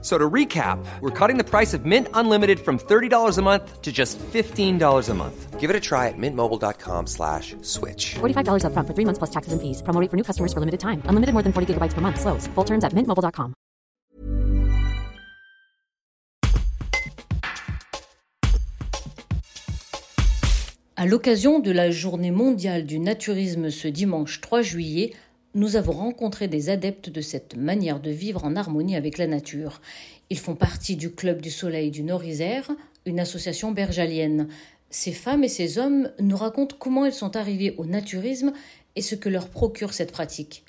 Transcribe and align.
So 0.00 0.16
to 0.16 0.30
recap, 0.30 0.78
we're 1.00 1.10
cutting 1.10 1.38
the 1.38 1.44
price 1.44 1.74
of 1.74 1.84
Mint 1.84 2.06
Unlimited 2.14 2.60
from 2.60 2.78
$30 2.78 3.36
a 3.36 3.42
month 3.42 3.82
to 3.82 3.90
just 3.90 4.16
$15 4.18 5.08
a 5.08 5.14
month. 5.14 5.58
Give 5.58 5.70
it 5.70 5.74
a 5.74 5.80
try 5.80 6.06
at 6.06 6.14
mintmobile.com 6.16 7.08
slash 7.08 7.56
switch. 7.62 8.14
$45 8.20 8.62
upfront 8.62 8.86
for 8.86 8.94
three 8.94 9.04
months 9.04 9.18
plus 9.18 9.30
taxes 9.30 9.52
and 9.52 9.60
fees. 9.60 9.82
Promo 9.82 10.00
rate 10.00 10.08
for 10.08 10.16
new 10.16 10.22
customers 10.22 10.52
for 10.52 10.60
limited 10.60 10.78
time. 10.78 11.02
Unlimited 11.06 11.32
more 11.34 11.42
than 11.42 11.52
40 11.52 11.74
gigabytes 11.74 11.94
per 11.94 12.00
month. 12.00 12.20
Slows. 12.20 12.46
Full 12.54 12.64
terms 12.64 12.84
at 12.84 12.92
mintmobile.com. 12.92 13.54
À 21.00 21.06
l'occasion 21.06 21.60
de 21.60 21.70
la 21.70 21.92
journée 21.92 22.32
mondiale 22.32 22.84
du 22.84 22.98
naturisme 22.98 23.70
ce 23.70 23.86
dimanche 23.86 24.40
3 24.40 24.62
juillet, 24.62 25.12
nous 25.54 25.76
avons 25.76 25.92
rencontré 25.92 26.48
des 26.48 26.68
adeptes 26.68 27.10
de 27.10 27.20
cette 27.20 27.56
manière 27.56 28.00
de 28.00 28.10
vivre 28.10 28.44
en 28.44 28.56
harmonie 28.56 28.96
avec 28.96 29.18
la 29.18 29.26
nature. 29.26 29.80
Ils 30.30 30.38
font 30.38 30.54
partie 30.54 30.96
du 30.96 31.10
Club 31.10 31.40
du 31.40 31.50
Soleil 31.50 31.90
du 31.90 32.02
Nord-Isère, 32.02 32.70
une 33.06 33.20
association 33.20 33.72
bergalienne. 33.72 34.48
Ces 34.90 35.12
femmes 35.12 35.44
et 35.44 35.48
ces 35.48 35.78
hommes 35.78 36.10
nous 36.20 36.36
racontent 36.36 36.76
comment 36.78 37.06
ils 37.06 37.12
sont 37.12 37.36
arrivés 37.36 37.74
au 37.78 37.86
naturisme 37.86 38.52
et 38.96 39.02
ce 39.02 39.14
que 39.14 39.28
leur 39.28 39.48
procure 39.48 39.94
cette 39.94 40.12
pratique. 40.12 40.64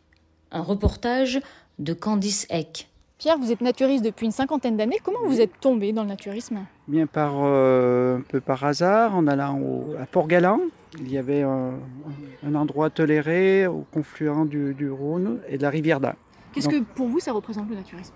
Un 0.51 0.61
reportage 0.61 1.39
de 1.77 1.93
Candice 1.93 2.47
Eck. 2.49 2.87
Pierre, 3.19 3.37
vous 3.37 3.51
êtes 3.51 3.59
naturiste 3.59 4.05
depuis 4.05 4.27
une 4.27 4.31
cinquantaine 4.31 4.77
d'années. 4.77 4.99
Comment 5.03 5.19
vous 5.25 5.41
êtes 5.41 5.59
tombé 5.59 5.91
dans 5.91 6.03
le 6.03 6.07
naturisme? 6.07 6.59
Bien 6.87 7.05
par 7.05 7.33
euh, 7.35 8.17
un 8.17 8.21
peu 8.21 8.39
par 8.39 8.63
hasard, 8.63 9.13
en 9.13 9.27
allant 9.27 9.59
au, 9.59 9.93
à 10.01 10.05
Port-Galant. 10.05 10.61
Il 11.01 11.11
y 11.11 11.17
avait 11.17 11.41
un, 11.41 11.73
un 12.47 12.55
endroit 12.55 12.89
toléré 12.89 13.67
au 13.67 13.85
confluent 13.91 14.45
du, 14.45 14.73
du 14.73 14.89
Rhône 14.89 15.41
et 15.49 15.57
de 15.57 15.61
la 15.61 15.69
rivière 15.69 15.99
d'Ain. 15.99 16.15
Qu'est-ce 16.53 16.69
que 16.69 16.81
pour 16.81 17.09
vous 17.09 17.19
ça 17.19 17.33
représente 17.33 17.69
le 17.69 17.75
naturisme? 17.75 18.13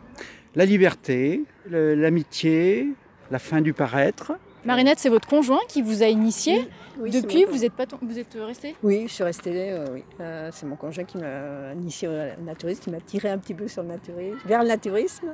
La 0.56 0.64
liberté, 0.64 1.44
l'amitié, 1.70 2.88
la 3.30 3.40
fin 3.40 3.60
du 3.60 3.74
paraître. 3.74 4.32
Marinette, 4.66 5.00
c'est 5.00 5.10
votre 5.10 5.28
conjoint 5.28 5.60
qui 5.68 5.82
vous 5.82 6.04
a 6.04 6.08
initié. 6.08 6.70
Oui, 7.00 7.10
Depuis, 7.10 7.46
vous 7.46 7.66
êtes 7.66 7.74
pas 7.74 7.86
vous 8.02 8.20
êtes 8.20 8.38
resté 8.40 8.76
Oui, 8.84 9.06
je 9.08 9.14
suis 9.14 9.24
restée, 9.24 9.72
euh, 9.72 9.88
oui. 9.92 10.04
Euh, 10.22 10.50
c'est 10.54 10.66
mon 10.66 10.76
conjoint 10.76 11.04
qui 11.04 11.18
m'a 11.18 11.74
initié 11.74 12.08
au 12.08 12.42
naturisme, 12.44 12.82
qui 12.82 12.90
m'a 12.92 13.02
tiré 13.02 13.30
un 13.30 13.38
petit 13.38 13.54
peu 13.54 13.68
sur 13.68 13.82
le 13.82 13.90
naturisme, 13.90 14.40
vers 14.46 14.62
le 14.62 14.70
naturisme. 14.70 15.34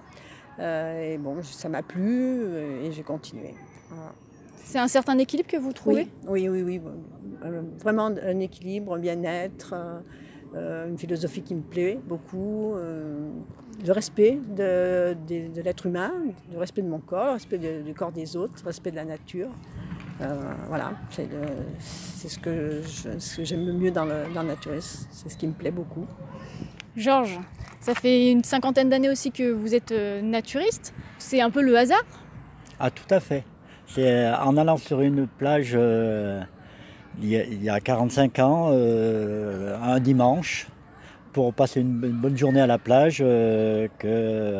Euh, 0.59 1.13
et 1.13 1.17
bon, 1.17 1.37
ça 1.43 1.69
m'a 1.69 1.83
plu 1.83 2.43
et 2.83 2.91
j'ai 2.91 3.03
continué. 3.03 3.53
Voilà. 3.89 4.13
C'est 4.63 4.79
un 4.79 4.87
certain 4.87 5.17
équilibre 5.17 5.49
que 5.49 5.57
vous 5.57 5.73
trouvez? 5.73 6.07
Oui, 6.27 6.47
oui, 6.49 6.61
oui. 6.61 6.81
oui. 6.83 6.91
Vraiment 7.79 8.07
un 8.07 8.39
équilibre, 8.39 8.95
un 8.95 8.99
bien-être, 8.99 9.73
une 10.55 10.97
philosophie 10.97 11.41
qui 11.43 11.55
me 11.55 11.61
plaît 11.61 11.99
beaucoup. 12.07 12.73
euh, 12.75 13.29
le 13.85 13.93
respect 13.93 14.37
de, 14.49 15.15
de- 15.27 15.53
de 15.55 15.61
l'être 15.61 15.85
humain, 15.85 16.11
le 16.51 16.57
respect 16.57 16.81
de 16.81 16.89
mon 16.89 16.99
corps, 16.99 17.27
le 17.27 17.31
respect 17.33 17.57
de- 17.57 17.81
du 17.81 17.93
corps 17.93 18.11
des 18.11 18.35
autres, 18.35 18.55
le 18.63 18.67
respect 18.67 18.91
de 18.91 18.97
la 18.97 19.05
nature. 19.05 19.47
Euh, 20.21 20.35
voilà, 20.67 20.91
c'est 21.79 22.27
ce 22.27 22.37
que 22.39 22.81
je- 22.81 23.17
ce 23.19 23.37
que 23.37 23.43
j'aime 23.45 23.65
le 23.65 23.71
mieux 23.71 23.91
dans 23.91 24.03
le, 24.03 24.25
dans 24.33 24.41
le 24.41 24.49
naturisme. 24.49 25.07
C'est 25.11 25.29
ce 25.29 25.37
qui 25.37 25.47
me 25.47 25.53
plaît 25.53 25.71
beaucoup. 25.71 26.05
Georges, 26.97 27.39
ça 27.79 27.93
fait 27.95 28.29
une 28.31 28.43
cinquantaine 28.43 28.89
d'années 28.89 29.09
aussi 29.09 29.31
que 29.31 29.49
vous 29.49 29.73
êtes 29.73 29.93
euh, 29.93 30.21
naturiste. 30.21 30.93
C'est 31.19 31.39
un 31.39 31.49
peu 31.49 31.61
le 31.61 31.77
hasard? 31.77 32.03
Ah, 32.81 32.91
tout 32.91 33.07
à 33.11 33.21
fait. 33.21 33.45
C'est 33.87 34.25
euh, 34.25 34.35
en 34.39 34.57
allant 34.57 34.75
sur 34.77 34.99
une 34.99 35.25
plage 35.25 35.71
euh, 35.73 36.41
il, 37.21 37.29
y 37.29 37.37
a, 37.37 37.43
il 37.43 37.63
y 37.63 37.69
a 37.69 37.79
45 37.79 38.39
ans, 38.39 38.69
euh, 38.71 39.77
un 39.81 39.99
dimanche, 39.99 40.67
pour 41.33 41.53
passer 41.53 41.81
une, 41.81 41.99
bonne 41.99 42.37
journée 42.37 42.61
à 42.61 42.67
la 42.67 42.77
plage, 42.77 43.19
euh, 43.21 43.87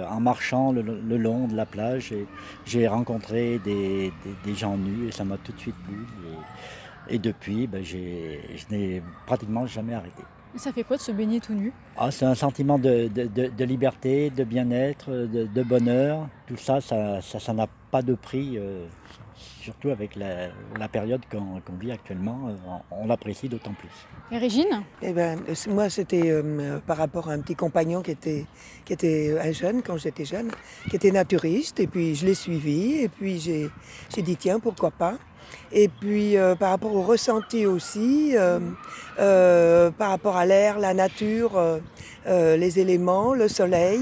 en 0.09 0.19
marchant 0.19 0.71
le, 0.71 0.81
long 1.17 1.47
de 1.47 1.55
la 1.55 1.65
plage, 1.65 2.13
j'ai 2.65 2.87
rencontré 2.87 3.59
des, 3.59 4.11
gens 4.55 4.77
nus 4.77 5.07
et 5.07 5.11
ça 5.11 5.23
m'a 5.23 5.37
tout 5.37 5.51
de 5.51 5.59
suite 5.59 5.75
plu. 5.87 6.05
Et, 7.09 7.17
depuis, 7.17 7.65
ben, 7.67 7.83
je 7.83 7.97
n'ai 8.69 9.01
pratiquement 9.25 9.65
jamais 9.65 9.95
arrêté. 9.95 10.23
Ça 10.55 10.71
fait 10.73 10.83
quoi 10.83 10.97
de 10.97 11.01
se 11.01 11.11
baigner 11.11 11.39
tout 11.39 11.53
nu? 11.53 11.71
Ah, 11.95 12.09
c'est 12.11 12.25
un 12.25 12.35
sentiment 12.35 12.79
de, 12.79 13.07
de- 13.07 13.25
de- 13.27 13.47
de 13.55 13.65
liberté, 13.65 14.29
de 14.29 14.43
bien-être, 14.43 15.11
de, 15.11 15.45
de 15.45 15.63
bonheur. 15.63 16.27
Tout 16.47 16.57
ça, 16.57 16.81
ça 16.81 17.21
ça- 17.21 17.39
ça 17.39 17.53
n'a 17.53 17.67
pas 17.91 18.01
de 18.01 18.15
prix, 18.15 18.57
euh, 18.57 18.85
surtout 19.61 19.89
avec 19.89 20.15
la, 20.15 20.47
la 20.79 20.87
période 20.87 21.21
qu'on 21.31 21.61
vit 21.79 21.91
actuellement. 21.91 22.49
euh, 22.49 22.53
on, 22.91 23.03
on 23.03 23.07
l'apprécie 23.07 23.47
d'autant 23.47 23.73
plus. 23.73 23.89
Et 24.31 24.37
Régine? 24.39 24.83
Eh 25.03 25.13
ben, 25.13 25.39
moi, 25.69 25.89
c'était 25.89 26.31
euh, 26.31 26.79
par 26.79 26.97
rapport 26.97 27.29
à 27.29 27.33
un 27.33 27.39
petit 27.41 27.55
compagnon 27.55 28.01
qui 28.01 28.11
était, 28.11 28.45
qui 28.85 28.93
était 28.93 29.37
un 29.39 29.51
jeune, 29.51 29.81
quand 29.83 29.97
j'étais 29.97 30.25
jeune, 30.25 30.49
qui 30.89 30.95
était 30.95 31.11
naturiste. 31.11 31.79
Et 31.79 31.87
puis, 31.87 32.15
je 32.15 32.25
l'ai 32.25 32.35
suivi. 32.35 33.01
Et 33.03 33.09
puis, 33.09 33.39
j'ai 33.39 33.69
dit, 34.21 34.35
tiens, 34.35 34.59
pourquoi 34.59 34.89
pas? 34.91 35.17
Et 35.71 35.87
puis, 35.87 36.35
euh, 36.37 36.55
par 36.55 36.71
rapport 36.71 36.93
au 36.95 37.03
ressenti 37.03 37.65
aussi, 37.65 38.31
euh, 38.35 38.59
euh, 39.19 39.91
par 39.91 40.09
rapport 40.09 40.35
à 40.35 40.45
l'air, 40.45 40.79
la 40.79 40.93
nature, 40.93 41.57
euh, 41.57 41.79
euh, 42.27 42.57
les 42.57 42.79
éléments, 42.79 43.33
le 43.33 43.47
soleil, 43.47 43.99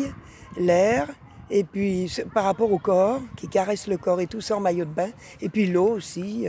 l'air. 0.58 1.08
Et 1.50 1.64
puis, 1.64 2.12
par 2.34 2.46
rapport 2.46 2.72
au 2.72 2.78
corps, 2.78 3.22
qui 3.36 3.48
caresse 3.48 3.88
le 3.88 3.98
corps 3.98 4.22
et 4.22 4.28
tout 4.28 4.40
en 4.52 4.60
maillot 4.60 4.86
de 4.86 4.92
bain. 4.92 5.10
Et 5.42 5.50
puis, 5.50 5.68
l'eau 5.68 5.90
aussi. 5.90 6.48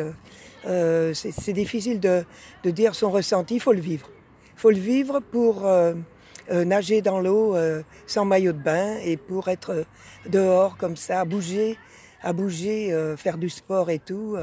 euh, 0.67 1.15
c'est 1.15 1.53
difficile 1.53 2.01
de, 2.01 2.25
de 2.65 2.71
dire 2.71 2.95
son 2.95 3.11
ressenti, 3.11 3.55
il 3.55 3.61
faut 3.61 3.73
le 3.73 3.81
vivre. 3.81 4.09
Il 4.57 4.61
faut 4.61 4.71
le 4.71 4.77
vivre 4.79 5.21
pour 5.21 5.67
nager 6.51 7.01
dans 7.01 7.21
l'eau 7.21 7.55
sans 8.07 8.25
maillot 8.25 8.53
de 8.53 8.59
bain 8.59 8.97
et 9.05 9.17
pour 9.17 9.49
être 9.49 9.85
dehors 10.27 10.77
comme 10.77 10.97
ça, 10.97 11.21
à 11.21 11.25
bouger, 11.25 11.79
à 12.23 12.33
bouger, 12.33 12.93
faire 13.17 13.39
du 13.39 13.49
sport 13.49 13.89
et 13.89 14.01
tout, 14.01 14.37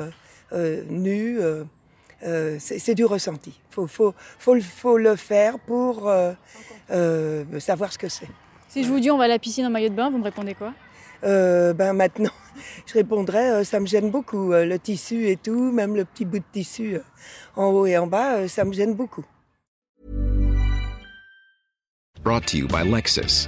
euh, 0.51 0.81
euh, 0.81 0.83
nu. 0.89 1.39
euh, 1.39 1.63
euh, 2.23 2.55
c'est 2.59 2.79
c'est 2.79 2.95
du 2.95 3.05
ressenti. 3.05 3.51
Il 3.69 3.73
faut, 3.73 3.87
faut, 3.87 4.13
faut, 4.39 4.55
le- 4.55 4.61
faut 4.61 4.97
le 4.97 5.15
faire 5.15 5.59
pour 5.59 6.07
euh, 6.09 6.33
euh, 6.91 7.59
savoir 7.59 7.91
ce 7.91 7.97
que 7.97 8.07
c'est. 8.09 8.27
Si 8.69 8.83
je 8.83 8.89
vous 8.89 8.99
dis 8.99 9.11
on 9.11 9.17
va 9.17 9.25
à 9.25 9.27
la 9.27 9.37
piscine 9.39 9.65
en 9.65 9.69
maillot 9.69 9.89
de 9.89 9.95
bain, 9.95 10.09
vous 10.09 10.17
me 10.17 10.23
répondez 10.23 10.53
quoi? 10.55 10.73
Euh, 11.23 11.73
ben 11.73 11.93
maintenant, 11.93 12.31
je 12.85 12.93
répondrais, 12.93 13.49
euh, 13.51 13.63
ça 13.63 13.79
me 13.79 13.85
gêne 13.85 14.11
beaucoup. 14.11 14.53
euh, 14.53 14.65
le 14.65 14.79
tissu 14.79 15.27
et 15.27 15.37
tout, 15.37 15.71
même 15.71 15.95
le 15.95 16.05
petit 16.05 16.25
bout 16.25 16.39
de 16.39 16.43
tissu 16.51 16.95
euh, 16.95 16.99
en 17.55 17.65
haut 17.67 17.85
et 17.85 17.97
en 17.97 18.07
bas, 18.07 18.35
euh, 18.37 18.47
ça 18.47 18.63
me 18.65 18.73
gêne 18.73 18.93
beaucoup. 18.95 19.25
Brought 22.23 22.45
to 22.47 22.57
you 22.57 22.67
by 22.67 22.83
Lexus. 22.83 23.47